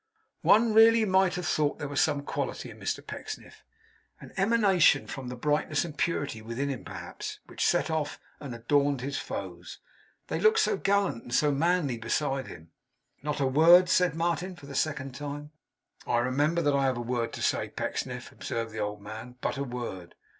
One 0.41 0.73
really 0.73 1.05
might 1.05 1.35
have 1.35 1.45
thought 1.45 1.77
there 1.77 1.87
was 1.87 2.01
some 2.01 2.23
quality 2.23 2.71
in 2.71 2.79
Mr 2.79 3.05
Pecksniff 3.05 3.63
an 4.19 4.33
emanation 4.35 5.05
from 5.05 5.27
the 5.27 5.35
brightness 5.35 5.85
and 5.85 5.95
purity 5.95 6.41
within 6.41 6.69
him 6.69 6.83
perhaps 6.83 7.37
which 7.45 7.63
set 7.63 7.91
off 7.91 8.19
and 8.39 8.55
adorned 8.55 9.01
his 9.01 9.19
foes; 9.19 9.77
they 10.25 10.39
looked 10.39 10.57
so 10.57 10.75
gallant 10.75 11.21
and 11.21 11.35
so 11.35 11.51
manly 11.51 11.99
beside 11.99 12.47
him. 12.47 12.71
'Not 13.21 13.39
a 13.39 13.45
word?' 13.45 13.89
said 13.89 14.15
Martin, 14.15 14.55
for 14.55 14.65
the 14.65 14.73
second 14.73 15.11
time. 15.13 15.51
'I 16.07 16.17
remember 16.17 16.63
that 16.63 16.75
I 16.75 16.85
have 16.85 16.97
a 16.97 17.01
word 17.01 17.31
to 17.33 17.43
say, 17.43 17.69
Pecksniff,' 17.69 18.31
observed 18.31 18.71
the 18.71 18.79
old 18.79 19.03
man. 19.03 19.35
'But 19.39 19.57
a 19.59 19.63
word. 19.63 20.15